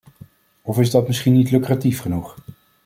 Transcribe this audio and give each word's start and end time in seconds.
Of 0.61 0.79
is 0.79 0.91
dat 0.91 1.07
misschien 1.07 1.33
niet 1.33 1.51
lucratief 1.51 1.99
genoeg? 1.99 2.37